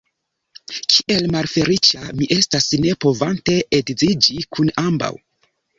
Kiel 0.93 1.27
malfeliĉa 1.35 2.07
mi 2.21 2.31
estas, 2.39 2.67
ne 2.87 2.97
povante 3.07 3.61
edziĝi 3.81 4.45
kun 4.55 4.79
ambaŭ. 4.89 5.17